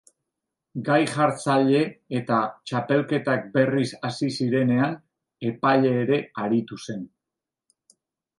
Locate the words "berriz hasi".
3.59-4.31